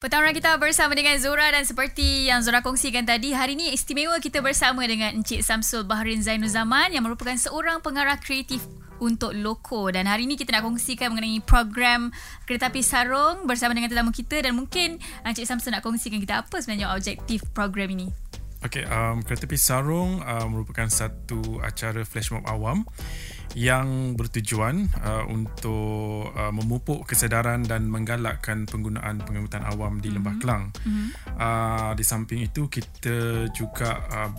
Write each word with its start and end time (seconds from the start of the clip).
Pertama 0.00 0.32
kita 0.32 0.56
bersama 0.56 0.96
dengan 0.96 1.12
Zora 1.20 1.52
dan 1.52 1.68
seperti 1.68 2.32
yang 2.32 2.40
Zora 2.40 2.64
kongsikan 2.64 3.04
tadi, 3.04 3.36
hari 3.36 3.52
ini 3.52 3.76
istimewa 3.76 4.16
kita 4.16 4.40
bersama 4.40 4.80
dengan 4.88 5.12
Encik 5.20 5.44
Samsul 5.44 5.84
Bahrin 5.84 6.24
Zainul 6.24 6.48
Zaman 6.48 6.96
yang 6.96 7.04
merupakan 7.04 7.36
seorang 7.36 7.84
pengarah 7.84 8.16
kreatif 8.16 8.64
untuk 8.96 9.36
Loko 9.36 9.92
dan 9.92 10.08
hari 10.08 10.24
ini 10.24 10.40
kita 10.40 10.56
nak 10.56 10.64
kongsikan 10.64 11.12
mengenai 11.12 11.44
program 11.44 12.08
Kereta 12.48 12.72
Api 12.72 12.80
Sarung 12.80 13.44
bersama 13.44 13.76
dengan 13.76 13.92
tetamu 13.92 14.08
kita 14.08 14.40
dan 14.40 14.56
mungkin 14.56 14.96
Encik 15.20 15.44
Samsul 15.44 15.76
nak 15.76 15.84
kongsikan 15.84 16.16
kita 16.16 16.48
apa 16.48 16.64
sebenarnya 16.64 16.96
objektif 16.96 17.44
program 17.52 17.92
ini. 17.92 18.08
Okey, 18.64 18.88
um, 18.88 19.20
Kereta 19.20 19.44
Api 19.44 19.60
Sarung 19.60 20.24
uh, 20.24 20.48
merupakan 20.48 20.88
satu 20.88 21.60
acara 21.60 22.08
flash 22.08 22.32
mob 22.32 22.48
awam 22.48 22.88
yang 23.58 24.14
bertujuan 24.14 24.86
uh, 25.02 25.26
untuk 25.26 26.30
uh, 26.34 26.54
memupuk 26.54 27.02
kesedaran 27.06 27.66
dan 27.66 27.90
menggalakkan 27.90 28.66
penggunaan 28.70 29.18
pengangkutan 29.26 29.66
awam 29.66 29.98
di 29.98 30.14
Lembah 30.14 30.38
mm-hmm. 30.38 30.42
Kelang. 30.42 30.64
Mm-hmm. 30.86 31.06
Uh, 31.34 31.90
di 31.98 32.04
samping 32.06 32.40
itu 32.46 32.70
kita 32.70 33.50
juga 33.50 33.90
uh, 34.10 34.30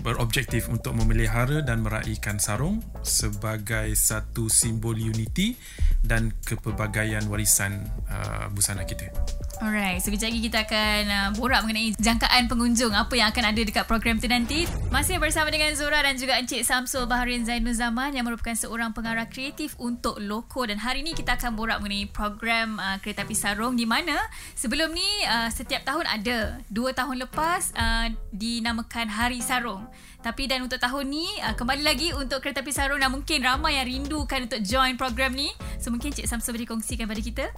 berobjektif 0.00 0.70
untuk 0.70 0.94
memelihara 0.94 1.62
dan 1.62 1.82
meraihkan 1.82 2.38
sarung 2.38 2.82
sebagai 3.02 3.90
satu 3.98 4.46
simbol 4.46 4.94
unity 4.94 5.58
dan 6.02 6.30
kepelbagaian 6.46 7.26
warisan 7.26 7.82
uh, 8.06 8.46
busana 8.54 8.86
kita. 8.86 9.10
Alright, 9.58 9.98
so 9.98 10.14
kejap 10.14 10.30
lagi 10.30 10.40
kita 10.46 10.58
akan 10.70 11.00
uh, 11.10 11.28
borak 11.34 11.66
mengenai 11.66 11.90
jangkaan 11.98 12.46
pengunjung 12.46 12.94
apa 12.94 13.10
yang 13.18 13.34
akan 13.34 13.50
ada 13.50 13.58
dekat 13.58 13.90
program 13.90 14.22
tu 14.22 14.30
nanti. 14.30 14.70
Masih 14.94 15.18
bersama 15.18 15.50
dengan 15.50 15.74
Zura 15.74 15.98
dan 15.98 16.14
juga 16.14 16.38
Encik 16.38 16.62
Samsul 16.62 17.10
Baharin 17.10 17.42
Zainul 17.42 17.74
Zaman 17.74 18.14
yang 18.14 18.22
merupakan 18.22 18.47
seorang 18.54 18.94
pengarah 18.94 19.26
kreatif 19.26 19.74
untuk 19.82 20.22
Loko 20.22 20.64
dan 20.64 20.78
hari 20.78 21.04
ini 21.04 21.12
kita 21.12 21.36
akan 21.36 21.58
borak 21.58 21.82
mengenai 21.82 22.06
program 22.08 22.78
uh, 22.78 22.96
Kereta 23.02 23.26
Api 23.26 23.34
Sarung 23.34 23.74
di 23.74 23.84
mana 23.84 24.16
sebelum 24.54 24.94
ni 24.94 25.08
uh, 25.26 25.50
setiap 25.50 25.82
tahun 25.82 26.06
ada. 26.06 26.62
Dua 26.70 26.94
tahun 26.94 27.26
lepas 27.26 27.74
uh, 27.74 28.06
dinamakan 28.30 29.10
Hari 29.10 29.42
Sarung. 29.42 29.84
Tapi 30.22 30.46
dan 30.46 30.64
untuk 30.64 30.78
tahun 30.78 31.04
ni 31.10 31.26
uh, 31.42 31.52
kembali 31.58 31.82
lagi 31.82 32.14
untuk 32.14 32.40
Kereta 32.40 32.62
Api 32.62 32.72
Sarung 32.72 33.02
dan 33.02 33.10
mungkin 33.10 33.42
ramai 33.42 33.76
yang 33.76 33.88
rindukan 33.90 34.46
untuk 34.46 34.60
join 34.62 34.94
program 34.94 35.34
ni. 35.34 35.50
So 35.82 35.90
mungkin 35.90 36.14
Encik 36.14 36.30
Samsul 36.30 36.56
boleh 36.56 36.68
kongsikan 36.70 37.04
pada 37.04 37.20
kita 37.20 37.50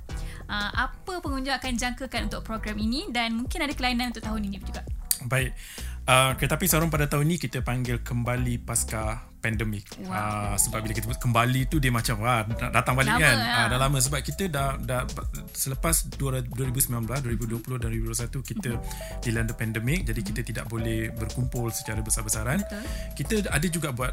uh, 0.51 0.71
apa 0.75 1.23
pengunjung 1.23 1.55
akan 1.55 1.73
jangkakan 1.79 2.27
untuk 2.27 2.43
program 2.43 2.75
ini 2.81 3.07
dan 3.15 3.39
mungkin 3.39 3.63
ada 3.63 3.75
kelainan 3.77 4.11
untuk 4.11 4.27
tahun 4.27 4.51
ini 4.51 4.59
juga. 4.59 4.83
Baik. 5.27 5.55
Uh, 6.09 6.35
kereta 6.35 6.57
api 6.57 6.67
sarung 6.67 6.91
pada 6.91 7.07
tahun 7.07 7.29
ini 7.29 7.37
kita 7.39 7.61
panggil 7.63 8.01
kembali 8.01 8.65
pasca 8.65 9.30
pandemik. 9.41 9.89
Wow. 10.05 10.13
Uh, 10.13 10.55
sebab 10.61 10.85
bila 10.85 10.93
kita 10.93 11.09
kembali 11.17 11.67
tu 11.67 11.81
dia 11.81 11.89
macam 11.89 12.21
wah 12.21 12.45
datang 12.47 12.95
balik 12.95 13.17
lama, 13.17 13.25
kan. 13.25 13.37
Ya. 13.37 13.57
Uh, 13.57 13.67
dah 13.73 13.79
lama 13.81 13.97
sebab 13.99 14.21
kita 14.21 14.47
dah 14.53 14.77
dah 14.77 15.03
selepas 15.57 16.07
2019, 16.15 17.09
2020 17.09 17.81
dan 17.81 17.89
2021 17.91 18.51
kita 18.55 18.71
uh-huh. 18.77 19.21
dilanda 19.25 19.53
pandemik 19.57 20.05
jadi 20.05 20.21
kita 20.21 20.41
tidak 20.45 20.65
boleh 20.69 21.09
berkumpul 21.17 21.73
secara 21.73 22.05
besar-besaran. 22.05 22.61
Betul. 22.61 22.85
Kita 23.17 23.35
ada 23.49 23.67
juga 23.67 23.89
buat 23.97 24.13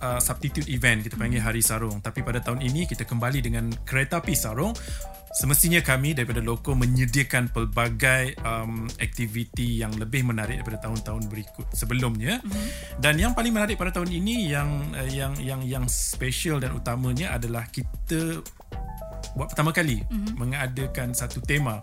uh, 0.00 0.20
substitute 0.22 0.66
event 0.70 1.02
kita 1.02 1.18
panggil 1.18 1.42
Hari 1.42 1.62
Sarung. 1.62 1.98
Tapi 2.02 2.22
pada 2.22 2.42
tahun 2.42 2.62
ini 2.62 2.86
kita 2.86 3.06
kembali 3.06 3.38
dengan 3.44 3.70
kereta 3.84 4.18
api 4.18 4.34
sarung. 4.34 4.74
Semestinya 5.28 5.84
kami 5.84 6.16
daripada 6.16 6.40
loko 6.40 6.72
menyediakan 6.72 7.52
pelbagai 7.52 8.40
um, 8.42 8.88
aktiviti 8.96 9.84
yang 9.84 9.92
lebih 10.00 10.24
menarik 10.24 10.64
daripada 10.64 10.88
tahun-tahun 10.88 11.28
berikut 11.28 11.68
sebelumnya. 11.76 12.40
Mm-hmm. 12.40 12.68
dan 12.98 13.14
yang 13.20 13.32
paling 13.36 13.52
menarik 13.52 13.76
pada 13.76 13.92
tahun 13.92 14.08
ini 14.08 14.48
yang 14.48 14.70
uh, 14.96 15.08
yang 15.12 15.36
yang 15.38 15.60
yang 15.62 15.84
special 15.86 16.58
dan 16.58 16.72
utamanya 16.72 17.36
adalah 17.36 17.68
kita 17.68 18.40
buat 19.36 19.52
pertama 19.52 19.74
kali 19.74 20.00
mm-hmm. 20.04 20.34
mengadakan 20.38 21.12
satu 21.12 21.42
tema 21.42 21.82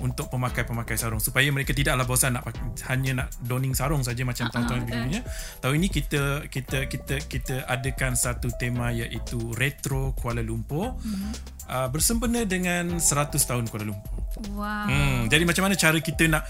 untuk 0.00 0.32
pemakai-pemakai 0.32 0.96
sarung 0.96 1.20
supaya 1.20 1.46
mereka 1.52 1.76
tidaklah 1.76 2.08
bosan 2.08 2.40
nak 2.40 2.48
hanya 2.88 3.24
nak 3.24 3.28
donning 3.44 3.76
sarung 3.76 4.00
saja 4.00 4.24
macam 4.24 4.48
uh-huh, 4.48 4.54
tahun-tahun 4.56 4.80
sebelumnya. 4.88 5.20
Tahun 5.60 5.74
ini 5.76 5.88
kita 5.92 6.22
kita 6.48 6.78
kita 6.88 7.14
kita 7.28 7.54
adakan 7.68 8.16
satu 8.16 8.48
tema 8.56 8.90
iaitu 8.90 9.38
Retro 9.54 10.16
Kuala 10.16 10.40
Lumpur. 10.40 10.96
Uh-huh. 10.96 11.32
Uh, 11.70 11.86
bersempena 11.86 12.42
dengan 12.42 12.98
100 12.98 13.30
tahun 13.38 13.70
Kuala 13.70 13.86
Lumpur. 13.86 14.18
Wow. 14.56 14.88
Hmm, 14.88 15.20
jadi 15.28 15.44
macam 15.44 15.68
mana 15.68 15.74
cara 15.76 15.98
kita 16.00 16.24
nak 16.26 16.42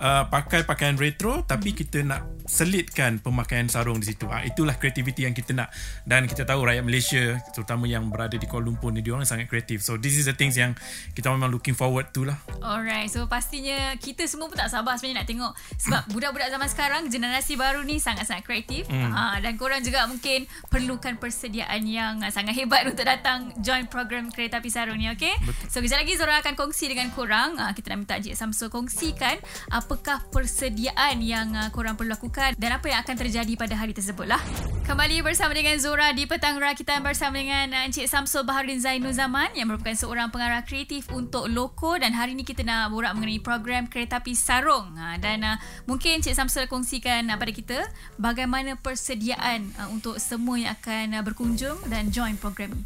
uh, 0.00 0.24
pakai 0.30 0.66
pakaian 0.66 0.96
retro 0.98 1.42
tapi 1.46 1.74
hmm. 1.74 1.78
kita 1.78 1.98
nak 2.02 2.22
selitkan 2.44 3.16
pemakaian 3.24 3.64
sarung 3.72 3.98
di 3.98 4.12
situ. 4.12 4.28
Ha, 4.28 4.44
itulah 4.44 4.76
kreativiti 4.76 5.24
yang 5.24 5.32
kita 5.32 5.56
nak 5.56 5.72
dan 6.04 6.28
kita 6.28 6.44
tahu 6.44 6.68
rakyat 6.68 6.84
Malaysia 6.84 7.40
terutama 7.56 7.88
yang 7.88 8.12
berada 8.12 8.36
di 8.36 8.44
Kuala 8.44 8.68
Lumpur 8.68 8.92
ni 8.92 9.00
dia 9.00 9.16
orang 9.16 9.24
sangat 9.24 9.48
kreatif. 9.48 9.80
So 9.80 9.96
this 9.96 10.20
is 10.20 10.28
the 10.28 10.36
things 10.36 10.56
yang 10.60 10.76
kita 11.16 11.32
memang 11.32 11.48
looking 11.48 11.72
forward 11.72 12.12
to 12.12 12.28
lah. 12.28 12.36
Alright. 12.60 13.08
So 13.08 13.24
pastinya 13.24 13.96
kita 13.96 14.28
semua 14.28 14.52
pun 14.52 14.60
tak 14.60 14.68
sabar 14.68 15.00
sebenarnya 15.00 15.24
nak 15.24 15.28
tengok 15.28 15.52
sebab 15.80 16.02
budak-budak 16.12 16.48
zaman 16.52 16.68
sekarang 16.68 17.02
generasi 17.08 17.56
baru 17.56 17.80
ni 17.80 17.96
sangat-sangat 17.96 18.44
kreatif. 18.44 18.84
Hmm. 18.92 19.08
Ha, 19.08 19.40
dan 19.40 19.56
korang 19.56 19.80
juga 19.80 20.04
mungkin 20.04 20.44
perlukan 20.68 21.16
persediaan 21.16 21.80
yang 21.88 22.20
sangat 22.28 22.52
hebat 22.52 22.84
untuk 22.84 23.08
datang 23.08 23.56
join 23.64 23.88
program 23.88 24.28
Kereta 24.28 24.60
Api 24.60 24.68
Sarung 24.68 25.00
ni, 25.00 25.08
okay? 25.08 25.32
Betul. 25.40 25.66
So 25.72 25.76
kejap 25.80 26.04
lagi 26.04 26.12
Zora 26.20 26.44
akan 26.44 26.54
kongsi 26.60 26.92
dengan 26.92 27.08
korang. 27.16 27.56
Ha, 27.56 27.72
kita 27.72 27.96
nak 27.96 27.98
minta 28.04 28.20
Encik 28.20 28.36
Samsul 28.36 28.68
kongsikan 28.68 29.40
apakah 29.84 30.24
persediaan 30.32 31.20
yang 31.20 31.52
uh, 31.52 31.68
korang 31.68 31.92
perlu 31.92 32.16
lakukan 32.16 32.56
dan 32.56 32.70
apa 32.72 32.88
yang 32.88 33.04
akan 33.04 33.16
terjadi 33.20 33.52
pada 33.52 33.76
hari 33.76 33.92
tersebut 33.92 34.24
lah. 34.24 34.40
Kembali 34.88 35.20
bersama 35.20 35.52
dengan 35.52 35.76
Zora 35.76 36.16
di 36.16 36.24
Petang 36.24 36.56
Rakitan 36.56 37.04
bersama 37.04 37.36
dengan 37.36 37.68
uh, 37.76 37.84
Encik 37.84 38.08
Samsul 38.08 38.48
Baharin 38.48 38.80
Zainul 38.80 39.12
Zaman 39.12 39.52
yang 39.52 39.68
merupakan 39.68 39.92
seorang 39.92 40.32
pengarah 40.32 40.64
kreatif 40.64 41.12
untuk 41.12 41.52
Loko 41.52 42.00
dan 42.00 42.16
hari 42.16 42.32
ini 42.32 42.48
kita 42.48 42.64
nak 42.64 42.96
borak 42.96 43.12
mengenai 43.12 43.44
program 43.44 43.84
Kereta 43.84 44.24
Api 44.24 44.32
Sarung. 44.32 44.96
Ha, 44.96 45.20
dan 45.20 45.44
uh, 45.44 45.56
mungkin 45.84 46.24
Encik 46.24 46.32
Samsul 46.32 46.64
kongsikan 46.64 47.28
uh, 47.28 47.36
pada 47.36 47.52
kita 47.52 47.78
bagaimana 48.16 48.80
persediaan 48.80 49.68
untuk 49.92 50.16
semua 50.16 50.56
yang 50.56 50.72
akan 50.80 51.12
berkunjung 51.20 51.76
dan 51.92 52.08
join 52.08 52.40
program 52.40 52.72
ini. 52.72 52.84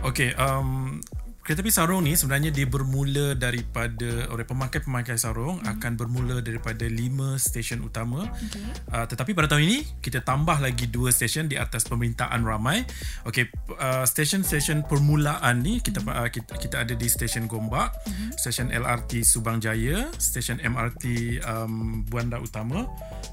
Okay, 0.00 0.32
um, 0.40 1.02
Kereta 1.50 1.66
api 1.66 1.74
sarung 1.74 2.06
ni 2.06 2.14
sebenarnya 2.14 2.54
dia 2.54 2.62
bermula 2.62 3.34
daripada 3.34 4.06
oleh 4.30 4.46
pemakai-pemakai 4.46 5.18
sarung 5.18 5.58
mm-hmm. 5.58 5.72
akan 5.74 5.92
bermula 5.98 6.38
daripada 6.38 6.86
lima 6.86 7.42
stesen 7.42 7.82
utama. 7.82 8.30
Okay. 8.38 8.62
Uh, 8.86 9.02
tetapi 9.02 9.34
pada 9.34 9.50
tahun 9.50 9.66
ini 9.66 9.78
kita 9.98 10.22
tambah 10.22 10.62
lagi 10.62 10.86
dua 10.86 11.10
stesen 11.10 11.50
di 11.50 11.58
atas 11.58 11.90
permintaan 11.90 12.46
ramai. 12.46 12.86
Okey, 13.26 13.50
uh, 13.82 14.06
stesen-stesen 14.06 14.86
permulaan 14.86 15.58
ni 15.58 15.82
kita, 15.82 15.98
mm-hmm. 15.98 16.22
uh, 16.22 16.30
kita 16.30 16.54
kita 16.54 16.76
ada 16.86 16.94
di 16.94 17.10
stesen 17.10 17.50
Gombak, 17.50 17.98
mm-hmm. 17.98 18.30
stesen 18.38 18.70
LRT 18.70 19.26
Subang 19.26 19.58
Jaya, 19.58 20.06
stesen 20.22 20.62
MRT 20.62 21.42
um, 21.50 22.06
Buanda 22.06 22.38
Utama, 22.38 22.86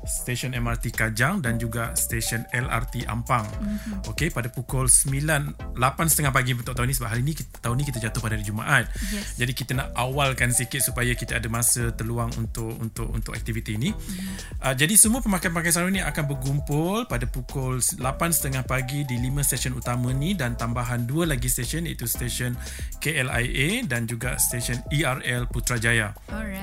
stesen 0.10 0.58
MRT 0.58 0.90
Kajang 0.90 1.46
dan 1.46 1.62
juga 1.62 1.94
stesen 1.94 2.50
LRT 2.50 3.06
Ampang. 3.06 3.46
Mm-hmm. 3.46 4.10
Okey, 4.10 4.34
pada 4.34 4.50
pukul 4.50 4.90
9 4.90 5.78
8.30 5.78 6.34
pagi 6.34 6.58
untuk 6.58 6.74
tahun 6.74 6.90
ini 6.90 6.96
sebab 6.98 7.10
hari 7.14 7.22
ini 7.22 7.38
kita, 7.38 7.62
tahun 7.62 7.78
ini 7.78 7.86
kita 7.94 8.07
jatuh 8.08 8.24
pada 8.24 8.40
hari 8.40 8.46
Jumaat. 8.48 8.88
Yes. 9.12 9.36
Jadi 9.36 9.52
kita 9.52 9.72
nak 9.76 9.92
awalkan 9.94 10.50
sikit 10.56 10.80
supaya 10.80 11.12
kita 11.14 11.38
ada 11.38 11.48
masa 11.52 11.92
terluang 11.92 12.32
untuk 12.40 12.72
untuk 12.80 13.08
untuk 13.12 13.32
aktiviti 13.36 13.76
ini. 13.76 13.92
Mm. 13.92 14.36
Uh, 14.64 14.76
jadi 14.76 14.94
semua 14.96 15.20
pemakai-pemakai 15.20 15.72
sarung 15.72 15.94
ini 15.94 16.02
akan 16.04 16.24
berkumpul 16.32 17.06
pada 17.06 17.28
pukul 17.28 17.80
8.30 17.80 18.64
pagi 18.66 19.04
di 19.04 19.16
5 19.20 19.48
stesen 19.48 19.74
utama 19.76 20.12
ni 20.16 20.34
dan 20.34 20.56
tambahan 20.56 21.04
dua 21.06 21.28
lagi 21.30 21.48
stesen 21.52 21.86
iaitu 21.86 22.08
stesen 22.10 22.56
KLIA 23.00 23.86
dan 23.86 24.10
juga 24.10 24.36
stesen 24.42 24.82
ERL 24.90 25.48
Putrajaya. 25.52 26.16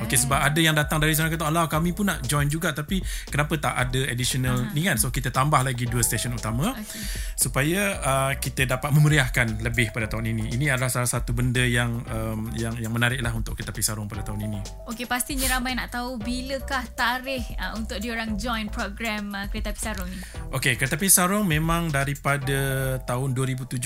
Okey 0.04 0.18
sebab 0.20 0.38
ada 0.40 0.60
yang 0.60 0.74
datang 0.76 1.00
dari 1.00 1.14
sana 1.16 1.30
kata 1.30 1.48
Allah 1.48 1.70
kami 1.70 1.96
pun 1.96 2.10
nak 2.10 2.20
join 2.26 2.50
juga 2.50 2.74
tapi 2.74 3.00
kenapa 3.30 3.56
tak 3.56 3.74
ada 3.88 4.00
additional 4.10 4.58
uh-huh. 4.68 4.74
ni 4.76 4.84
kan? 4.84 5.00
So 5.00 5.08
kita 5.08 5.30
tambah 5.30 5.62
lagi 5.62 5.88
dua 5.88 6.02
stesen 6.04 6.36
utama 6.36 6.74
okay. 6.76 6.84
supaya 7.38 7.80
uh, 8.02 8.32
kita 8.36 8.68
dapat 8.68 8.90
memeriahkan 8.92 9.64
lebih 9.64 9.94
pada 9.94 10.10
tahun 10.10 10.34
ini. 10.36 10.52
Ini 10.52 10.76
adalah 10.76 10.92
salah 10.92 11.08
satu 11.08 11.23
satu 11.24 11.32
benda 11.32 11.64
yang 11.64 12.04
um, 12.12 12.52
yang 12.52 12.76
yang 12.76 12.92
menarik 12.92 13.24
lah 13.24 13.32
untuk 13.32 13.56
kita 13.56 13.72
pergi 13.72 13.88
sarung 13.88 14.04
pada 14.04 14.20
tahun 14.20 14.44
ini. 14.44 14.60
Okey, 14.92 15.08
pastinya 15.08 15.56
ramai 15.56 15.72
nak 15.72 15.88
tahu 15.88 16.20
bilakah 16.20 16.84
tarikh 16.92 17.48
uh, 17.56 17.80
untuk 17.80 17.96
diorang 17.96 18.36
join 18.36 18.68
program 18.68 19.32
uh, 19.32 19.48
Kereta 19.48 19.72
Api 19.72 19.80
Sarung 19.80 20.04
ni. 20.04 20.20
Okey, 20.52 20.76
Kereta 20.76 21.00
Api 21.00 21.08
Sarung 21.08 21.48
memang 21.48 21.88
daripada 21.88 22.60
tahun 23.08 23.32
2017 23.32 23.80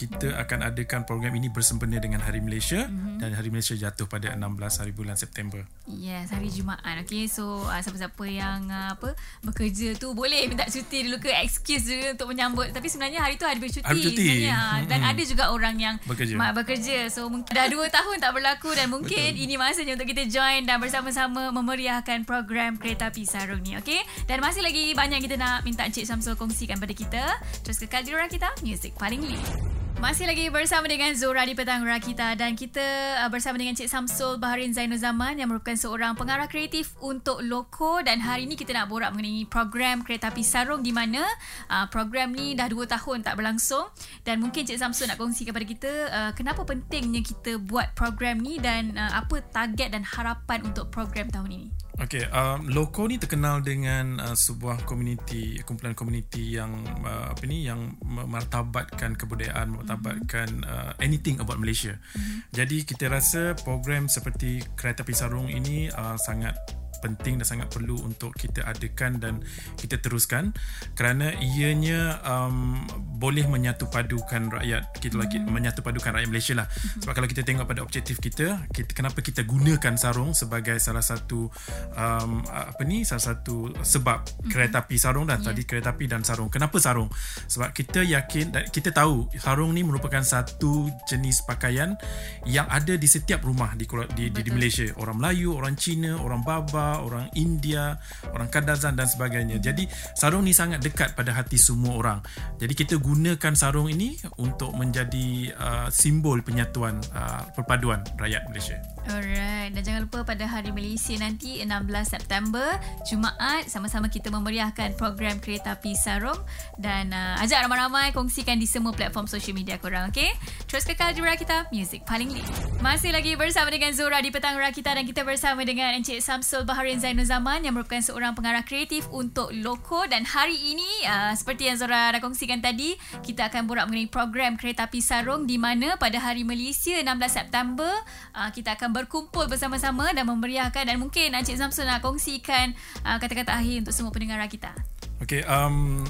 kita 0.00 0.32
hmm. 0.32 0.42
akan 0.48 0.58
adakan 0.64 1.00
program 1.04 1.36
ini 1.36 1.52
bersempena 1.52 2.00
dengan 2.00 2.24
Hari 2.24 2.40
Malaysia 2.40 2.88
hmm. 2.88 3.20
dan 3.20 3.36
Hari 3.36 3.52
Malaysia 3.52 3.76
jatuh 3.76 4.08
pada 4.08 4.32
16 4.32 4.80
hari 4.80 4.92
bulan 4.96 5.20
September. 5.20 5.60
Yes, 5.84 6.32
hari 6.32 6.48
Jumaat. 6.48 7.04
Okey, 7.04 7.28
so 7.28 7.68
uh, 7.68 7.76
siapa-siapa 7.84 8.24
yang 8.24 8.64
uh, 8.72 8.96
apa 8.96 9.12
bekerja 9.44 9.92
tu 10.00 10.16
boleh 10.16 10.48
minta 10.48 10.64
cuti 10.64 11.04
dulu 11.04 11.20
ke 11.20 11.36
excuse 11.44 11.84
dulu 11.84 12.16
untuk 12.16 12.32
menyambut. 12.32 12.72
Tapi 12.72 12.88
sebenarnya 12.88 13.28
hari 13.28 13.36
tu 13.36 13.44
hari 13.44 13.60
bercuti. 13.60 13.84
Hari 13.84 14.00
bercuti. 14.00 14.48
Hmm. 14.48 14.88
Dan 14.88 15.04
ada 15.04 15.22
juga 15.28 15.52
orang 15.52 15.76
yang 15.76 15.94
bekerja. 16.08 16.32
Bekerja 16.56 16.77
kerja 16.78 17.10
So 17.10 17.26
mungkin 17.26 17.50
dah 17.50 17.66
2 17.66 17.74
tahun 17.90 18.16
tak 18.22 18.32
berlaku 18.38 18.70
Dan 18.72 18.94
mungkin 18.94 19.34
Betul. 19.34 19.44
ini 19.44 19.54
masanya 19.58 19.98
untuk 19.98 20.08
kita 20.08 20.30
join 20.30 20.62
Dan 20.62 20.78
bersama-sama 20.78 21.50
memeriahkan 21.50 22.22
program 22.22 22.78
Kereta 22.78 23.10
Api 23.10 23.26
Sarung 23.26 23.60
ni 23.66 23.74
Okay 23.82 24.06
Dan 24.30 24.38
masih 24.38 24.62
lagi 24.62 24.94
banyak 24.94 25.18
kita 25.26 25.34
nak 25.34 25.66
minta 25.66 25.82
Encik 25.82 26.06
Samsul 26.06 26.38
kongsikan 26.38 26.78
pada 26.78 26.94
kita. 26.94 27.24
Terus 27.66 27.82
kekal 27.82 28.06
di 28.06 28.14
kita 28.14 28.48
Music 28.62 28.94
paling 28.94 29.26
lead 29.26 29.77
Masih 29.98 30.30
lagi 30.30 30.46
bersama 30.46 30.86
dengan 30.86 31.10
Zora 31.18 31.42
di 31.42 31.58
Petang 31.58 31.82
Rakita 31.82 32.38
dan 32.38 32.54
kita 32.54 33.18
uh, 33.18 33.26
bersama 33.34 33.58
dengan 33.58 33.74
Cik 33.74 33.90
Samsul 33.90 34.38
Baharin 34.38 34.70
Zainul 34.70 34.94
Zaman 34.94 35.42
yang 35.42 35.50
merupakan 35.50 35.74
seorang 35.74 36.14
pengarah 36.14 36.46
kreatif 36.46 36.94
untuk 37.02 37.42
Loko 37.42 37.98
dan 38.06 38.22
hari 38.22 38.46
ini 38.46 38.54
kita 38.54 38.78
nak 38.78 38.94
borak 38.94 39.10
mengenai 39.10 39.42
program 39.50 40.06
Kereta 40.06 40.30
Api 40.30 40.46
Sarung 40.46 40.86
di 40.86 40.94
mana 40.94 41.26
uh, 41.66 41.90
program 41.90 42.30
ni 42.30 42.54
dah 42.54 42.70
2 42.70 42.78
tahun 42.86 43.26
tak 43.26 43.42
berlangsung 43.42 43.90
dan 44.22 44.38
mungkin 44.38 44.70
Cik 44.70 44.78
Samsul 44.78 45.10
nak 45.10 45.18
kongsi 45.18 45.42
kepada 45.42 45.66
kita 45.66 45.90
uh, 46.14 46.30
kenapa 46.30 46.62
pentingnya 46.62 47.18
kita 47.18 47.58
buat 47.58 47.90
program 47.98 48.38
ni 48.38 48.62
dan 48.62 48.94
apa 48.94 49.42
target 49.50 49.90
dan 49.90 50.06
harapan 50.06 50.62
untuk 50.62 50.94
program 50.94 51.26
tahun 51.26 51.50
ini. 51.50 51.68
Okay, 51.98 52.30
um, 52.30 52.70
Loko 52.70 53.10
ni 53.10 53.18
terkenal 53.18 53.58
dengan 53.58 54.22
uh, 54.22 54.38
sebuah 54.38 54.86
komuniti, 54.86 55.58
kumpulan 55.66 55.98
komuniti 55.98 56.54
yang 56.54 56.70
uh, 57.02 57.34
apa 57.34 57.42
ni, 57.42 57.66
yang 57.66 57.98
memartabatkan 58.06 59.18
kebudayaan, 59.18 59.74
memartabatkan 59.88 60.48
uh, 60.68 60.92
anything 61.00 61.40
about 61.40 61.56
Malaysia. 61.56 61.96
Mm-hmm. 61.96 62.38
Jadi 62.52 62.78
kita 62.84 63.08
rasa 63.08 63.56
program 63.56 64.12
seperti 64.12 64.60
Kereta 64.76 65.00
Pisarung 65.00 65.48
ini 65.48 65.88
uh, 65.88 66.20
sangat 66.20 66.54
penting 67.00 67.38
dan 67.38 67.46
sangat 67.46 67.68
perlu 67.70 67.98
untuk 68.02 68.34
kita 68.34 68.66
adakan 68.66 69.18
dan 69.22 69.34
kita 69.78 69.98
teruskan 70.02 70.54
kerana 70.98 71.34
ianya 71.38 72.18
um, 72.26 72.82
boleh 73.18 73.46
menyatu 73.46 73.90
padukan 73.90 74.50
rakyat 74.50 74.90
kita 74.98 75.18
lagi 75.18 75.38
mm-hmm. 75.38 75.52
menyatu 75.52 75.80
padukan 75.82 76.14
rakyat 76.14 76.28
Malaysia 76.30 76.54
lah 76.54 76.66
mm-hmm. 76.66 77.00
sebab 77.04 77.12
kalau 77.14 77.28
kita 77.30 77.42
tengok 77.42 77.66
pada 77.66 77.80
objektif 77.82 78.16
kita, 78.22 78.66
kita 78.70 78.90
kenapa 78.94 79.22
kita 79.22 79.42
gunakan 79.46 79.94
sarung 79.98 80.32
sebagai 80.34 80.78
salah 80.78 81.02
satu 81.02 81.50
um, 81.94 82.42
apa 82.46 82.82
ni 82.86 83.02
salah 83.02 83.34
satu 83.34 83.74
sebab 83.82 84.18
mm-hmm. 84.22 84.50
kereta 84.50 84.86
api 84.86 84.96
sarung 84.96 85.26
dan 85.26 85.42
yeah. 85.42 85.46
tadi 85.50 85.62
kereta 85.66 85.94
api 85.94 86.04
dan 86.06 86.22
sarung 86.22 86.50
kenapa 86.50 86.78
sarung 86.78 87.10
sebab 87.50 87.74
kita 87.74 88.06
yakin 88.06 88.54
dan 88.54 88.62
kita 88.70 88.94
tahu 88.94 89.26
sarung 89.38 89.74
ni 89.74 89.82
merupakan 89.82 90.22
satu 90.22 90.86
jenis 91.06 91.44
pakaian 91.44 91.98
yang 92.46 92.66
ada 92.70 92.94
di 92.94 93.08
setiap 93.10 93.42
rumah 93.44 93.74
di 93.74 93.84
di, 94.14 94.30
di, 94.30 94.40
di 94.40 94.50
Malaysia 94.54 94.86
orang 95.02 95.18
Melayu 95.18 95.58
orang 95.58 95.74
Cina 95.74 96.18
orang 96.22 96.40
Baba 96.46 96.87
orang 97.04 97.28
India, 97.36 98.00
orang 98.32 98.48
Kadazan 98.48 98.96
dan 98.96 99.04
sebagainya. 99.04 99.60
Jadi 99.60 99.84
sarung 100.16 100.48
ni 100.48 100.56
sangat 100.56 100.80
dekat 100.80 101.12
pada 101.12 101.36
hati 101.36 101.60
semua 101.60 102.00
orang. 102.00 102.18
Jadi 102.56 102.72
kita 102.72 102.94
gunakan 102.96 103.52
sarung 103.52 103.92
ini 103.92 104.16
untuk 104.40 104.72
menjadi 104.74 105.52
uh, 105.54 105.88
simbol 105.92 106.40
penyatuan 106.40 106.98
uh, 107.12 107.44
perpaduan 107.52 108.00
rakyat 108.16 108.48
Malaysia. 108.48 108.80
Alright, 109.08 109.72
dan 109.72 109.82
jangan 109.84 110.00
lupa 110.04 110.20
pada 110.24 110.44
hari 110.44 110.68
Malaysia 110.68 111.16
nanti 111.16 111.64
16 111.64 111.68
September 112.04 112.76
Jumaat 113.08 113.64
sama-sama 113.72 114.12
kita 114.12 114.28
memeriahkan 114.28 115.00
program 115.00 115.40
Kereta 115.40 115.80
Api 115.80 115.96
Sarung 115.96 116.36
dan 116.76 117.12
uh, 117.12 117.40
ajak 117.40 117.64
ramai-ramai 117.64 118.12
kongsikan 118.12 118.60
di 118.60 118.68
semua 118.68 118.92
platform 118.92 119.24
social 119.24 119.56
media 119.56 119.80
korang, 119.80 120.12
okay? 120.12 120.32
Terus 120.68 120.84
kekal 120.84 121.16
di 121.16 121.24
Rakita 121.24 121.72
Music 121.72 122.04
paling 122.04 122.28
lead. 122.28 122.46
Masih 122.84 123.10
lagi 123.10 123.32
bersama 123.34 123.72
dengan 123.72 123.90
Zora 123.96 124.20
di 124.20 124.28
Petang 124.28 124.60
Rakita 124.60 124.92
dan 124.92 125.04
kita 125.08 125.24
bersama 125.24 125.64
dengan 125.64 125.96
Encik 125.96 126.20
Samsul 126.20 126.68
Baharin 126.78 127.02
Zainul 127.02 127.26
Zaman 127.26 127.66
yang 127.66 127.74
merupakan 127.74 127.98
seorang 127.98 128.38
pengarah 128.38 128.62
kreatif 128.62 129.10
untuk 129.10 129.50
Loko 129.50 130.06
dan 130.06 130.22
hari 130.22 130.54
ini 130.54 130.86
uh, 131.10 131.34
seperti 131.34 131.66
yang 131.66 131.74
Zora 131.74 132.14
dah 132.14 132.22
kongsikan 132.22 132.62
tadi, 132.62 132.94
kita 133.18 133.50
akan 133.50 133.66
borak 133.66 133.90
mengenai 133.90 134.06
program 134.06 134.54
Kereta 134.54 134.86
Api 134.86 135.02
Sarung 135.02 135.42
di 135.42 135.58
mana 135.58 135.98
pada 135.98 136.22
hari 136.22 136.46
Malaysia 136.46 136.94
16 136.94 137.10
September 137.26 137.90
uh, 138.30 138.54
kita 138.54 138.78
akan 138.78 138.94
berkumpul 138.94 139.50
bersama-sama 139.50 140.14
dan 140.14 140.22
memeriahkan 140.30 140.86
dan 140.86 141.02
mungkin 141.02 141.34
Encik 141.34 141.58
Samsul 141.58 141.82
nak 141.82 141.98
kongsikan 141.98 142.78
uh, 143.02 143.18
kata-kata 143.18 143.58
akhir 143.58 143.82
untuk 143.82 143.98
semua 143.98 144.14
pendengar 144.14 144.38
kita. 144.46 144.70
Okay, 145.18 145.42
um, 145.50 146.06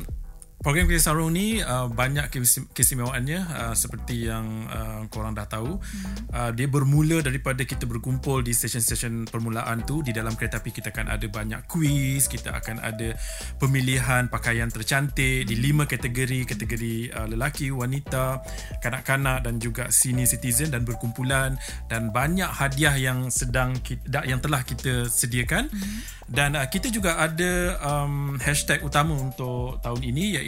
Program 0.59 0.91
Kisah 0.91 1.15
Sarung 1.15 1.31
ni 1.39 1.63
uh, 1.63 1.87
banyak 1.87 2.35
keistimewaannya 2.75 3.47
uh, 3.47 3.75
seperti 3.79 4.27
yang 4.27 4.67
uh, 4.67 5.07
korang 5.07 5.31
dah 5.31 5.47
tahu. 5.47 5.79
Hmm. 5.79 6.15
Uh, 6.35 6.51
dia 6.51 6.67
bermula 6.67 7.23
daripada 7.23 7.63
kita 7.63 7.87
berkumpul 7.87 8.43
di 8.43 8.51
stesen-stesen 8.51 9.31
permulaan 9.31 9.87
tu 9.87 10.03
di 10.03 10.11
dalam 10.11 10.35
kereta 10.35 10.59
api 10.59 10.75
kita 10.75 10.91
akan 10.91 11.15
ada 11.15 11.27
banyak 11.31 11.63
kuis, 11.71 12.27
kita 12.27 12.59
akan 12.59 12.83
ada 12.83 13.15
pemilihan 13.63 14.27
pakaian 14.27 14.67
tercantik 14.67 15.47
di 15.47 15.55
lima 15.55 15.87
kategori, 15.87 16.43
kategori 16.43 17.15
uh, 17.15 17.31
lelaki, 17.31 17.71
wanita, 17.71 18.43
kanak-kanak 18.83 19.47
dan 19.47 19.63
juga 19.63 19.95
senior 19.95 20.27
citizen 20.27 20.75
dan 20.75 20.83
berkumpulan 20.83 21.55
dan 21.87 22.11
banyak 22.11 22.51
hadiah 22.51 22.99
yang 22.99 23.31
sedang 23.31 23.79
kita, 23.79 24.27
yang 24.27 24.43
telah 24.43 24.67
kita 24.67 25.07
sediakan. 25.07 25.71
Hmm. 25.71 26.19
Dan 26.29 26.59
uh, 26.59 26.67
kita 26.67 26.91
juga 26.91 27.17
ada 27.23 27.79
um, 27.81 28.37
hashtag 28.43 28.83
utama 28.83 29.17
untuk 29.17 29.81
tahun 29.81 30.03
ini 30.03 30.37
iaitu 30.37 30.48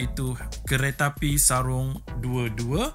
kereta 0.65 1.13
api 1.13 1.35
sarung 1.35 1.99
22 2.23 2.91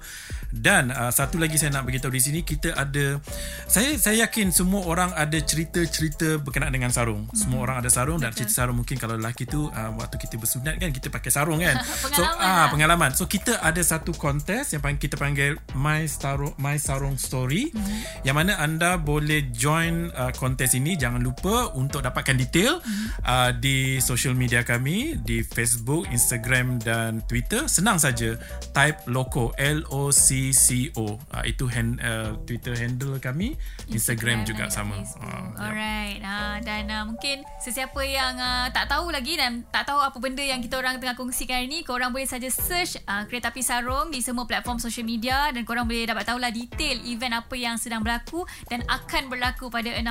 dan 0.51 0.89
uh, 0.95 1.11
satu 1.11 1.35
lagi 1.35 1.59
saya 1.59 1.75
nak 1.75 1.83
beritahu 1.83 2.09
di 2.09 2.23
sini 2.23 2.39
kita 2.41 2.71
ada 2.73 3.19
saya 3.67 3.99
saya 3.99 4.27
yakin 4.27 4.55
semua 4.55 4.87
orang 4.87 5.11
ada 5.11 5.35
cerita-cerita 5.37 6.39
berkenaan 6.39 6.71
dengan 6.71 6.89
sarung 6.89 7.27
hmm. 7.27 7.35
semua 7.35 7.67
orang 7.67 7.83
ada 7.83 7.91
sarung 7.91 8.17
Betul. 8.17 8.31
dan 8.31 8.37
cerita 8.39 8.53
sarung 8.63 8.77
mungkin 8.79 8.95
kalau 8.95 9.19
lelaki 9.19 9.43
tu 9.43 9.67
uh, 9.67 9.91
waktu 9.99 10.15
kita 10.15 10.39
bersunat 10.39 10.79
kan 10.79 10.89
kita 10.95 11.11
pakai 11.11 11.31
sarung 11.31 11.59
kan 11.59 11.75
so 12.15 12.23
ah 12.23 12.65
uh, 12.65 12.65
pengalaman 12.71 13.11
so 13.11 13.27
kita 13.27 13.59
ada 13.59 13.79
satu 13.83 14.15
kontes 14.15 14.71
yang 14.71 14.81
kita 14.95 15.19
panggil 15.19 15.59
my 15.75 16.07
sarung 16.07 16.55
my 16.57 16.79
sarung 16.79 17.19
story 17.19 17.69
hmm. 17.69 18.23
yang 18.23 18.39
mana 18.39 18.55
anda 18.57 18.95
boleh 18.95 19.51
join 19.51 20.09
uh, 20.15 20.31
kontes 20.31 20.73
ini 20.73 20.95
jangan 20.95 21.19
lupa 21.19 21.75
untuk 21.75 22.01
dapatkan 22.01 22.39
detail 22.39 22.79
hmm. 22.79 23.07
uh, 23.27 23.51
di 23.51 23.99
social 23.99 24.31
media 24.31 24.63
kami 24.63 25.19
di 25.21 25.43
Facebook 25.43 26.07
Instagram 26.07 26.79
dan 26.79 26.96
dan 26.97 27.21
Twitter 27.29 27.69
senang 27.69 28.01
saja 28.01 28.33
type 28.73 29.05
loco 29.05 29.53
L 29.61 29.85
O 29.93 30.09
C 30.09 30.49
C 30.49 30.89
O. 30.97 31.21
Uh, 31.29 31.43
itu 31.45 31.69
hand, 31.69 32.01
uh, 32.01 32.33
Twitter 32.43 32.73
handle 32.73 33.21
kami 33.21 33.53
Instagram, 33.87 34.41
Instagram 34.41 34.49
juga 34.49 34.65
sama. 34.73 35.05
Uh, 35.21 35.53
alright. 35.61 36.17
Yep. 36.19 36.25
uh, 36.25 36.57
dan 36.65 36.83
uh, 36.89 37.03
mungkin 37.05 37.45
sesiapa 37.61 38.01
yang 38.01 38.35
uh, 38.41 38.67
tak 38.73 38.89
tahu 38.89 39.13
lagi 39.13 39.37
dan 39.37 39.61
tak 39.69 39.85
tahu 39.85 40.01
apa 40.01 40.17
benda 40.17 40.41
yang 40.41 40.59
kita 40.59 40.81
orang 40.81 40.97
tengah 40.97 41.13
kongsikan 41.13 41.69
ini 41.69 41.85
korang 41.85 42.09
boleh 42.09 42.25
saja 42.25 42.49
search 42.49 42.97
uh, 43.05 43.23
Kereta 43.29 43.53
Api 43.53 43.61
Sarung 43.61 44.09
di 44.09 44.19
semua 44.25 44.49
platform 44.49 44.81
social 44.81 45.05
media 45.05 45.53
dan 45.53 45.61
korang 45.63 45.85
boleh 45.85 46.09
dapat 46.09 46.25
tahulah 46.25 46.49
detail 46.49 46.97
event 47.05 47.37
apa 47.37 47.55
yang 47.55 47.77
sedang 47.77 48.01
berlaku 48.01 48.43
dan 48.67 48.81
akan 48.89 49.29
berlaku 49.29 49.69
pada 49.69 49.93
16 49.93 50.03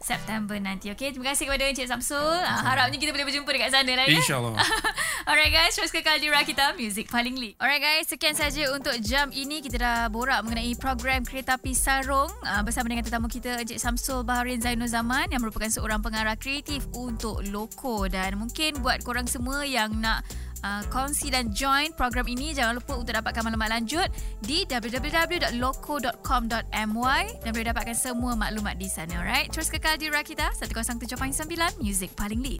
September 0.00 0.56
nanti. 0.56 0.88
Okay? 0.90 1.12
terima 1.12 1.30
kasih 1.36 1.46
kepada 1.46 1.68
Encik 1.68 1.86
Samsul. 1.86 2.18
Uh, 2.18 2.60
harapnya 2.64 2.96
kita 2.96 3.12
boleh 3.12 3.28
berjumpa 3.28 3.50
dekat 3.52 3.70
sana 3.70 3.92
lah 3.92 4.06
ya. 4.08 4.18
InsyaAllah. 4.18 4.54
Alright 5.28 5.52
guys. 5.52 5.76
Terus 5.76 5.92
kekal 5.92 6.13
di 6.14 6.30
Rakita 6.30 6.78
Music 6.78 7.10
paling 7.10 7.34
lead. 7.34 7.58
Alright 7.58 7.82
guys, 7.82 8.06
sekian 8.06 8.38
saja 8.38 8.70
untuk 8.70 8.94
jam 9.02 9.34
ini. 9.34 9.58
Kita 9.58 9.82
dah 9.82 10.06
borak 10.06 10.46
mengenai 10.46 10.70
program 10.78 11.26
Kereta 11.26 11.58
Api 11.58 11.74
Sarung 11.74 12.30
uh, 12.46 12.62
bersama 12.62 12.86
dengan 12.86 13.02
tetamu 13.02 13.26
kita 13.26 13.58
Encik 13.58 13.82
Samsul 13.82 14.22
Baharin 14.22 14.62
Zainul 14.62 14.86
Zaman 14.86 15.34
yang 15.34 15.42
merupakan 15.42 15.66
seorang 15.66 16.06
pengarah 16.06 16.38
kreatif 16.38 16.86
untuk 16.94 17.42
Loko. 17.50 18.06
Dan 18.06 18.38
mungkin 18.38 18.78
buat 18.78 19.02
korang 19.02 19.26
semua 19.26 19.66
yang 19.66 19.90
nak 19.98 20.22
uh, 20.60 20.84
kongsi 20.92 21.32
dan 21.34 21.50
join 21.50 21.90
program 21.98 22.30
ini 22.30 22.54
jangan 22.54 22.78
lupa 22.78 22.94
untuk 23.00 23.18
dapatkan 23.18 23.50
maklumat 23.50 23.74
lanjut 23.80 24.06
di 24.44 24.68
www.loco.com.my 24.70 27.22
dan 27.42 27.50
boleh 27.50 27.68
dapatkan 27.74 27.96
semua 27.96 28.36
maklumat 28.36 28.78
di 28.78 28.86
sana. 28.92 29.24
Alright 29.24 29.48
terus 29.48 29.66
kekal 29.66 29.98
di 29.98 30.12
Rakita 30.12 30.52
107.9 30.62 31.10
Music 31.80 32.14
paling 32.14 32.38
lead 32.38 32.52